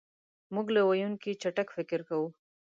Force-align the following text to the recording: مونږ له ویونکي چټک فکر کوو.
مونږ 0.53 0.67
له 0.75 0.81
ویونکي 0.87 1.31
چټک 1.41 1.67
فکر 1.75 1.99
کوو. 2.09 2.27